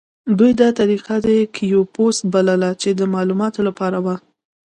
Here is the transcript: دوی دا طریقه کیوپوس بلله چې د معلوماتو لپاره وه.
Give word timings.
دوی 0.37 0.51
دا 0.61 0.69
طریقه 0.79 1.15
کیوپوس 1.55 2.17
بلله 2.33 2.69
چې 2.81 2.89
د 2.99 3.01
معلوماتو 3.13 3.61
لپاره 3.67 3.97
وه. 4.05 4.15